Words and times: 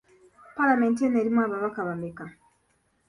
Paalamenti 0.57 0.99
eno 1.05 1.17
erimu 1.21 1.39
ababaka 1.45 1.81
bameka? 1.87 2.25